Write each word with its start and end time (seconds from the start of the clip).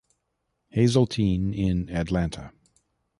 Hazeltine, 0.69 1.53
in 1.53 1.87
Atlanta. 1.91 2.51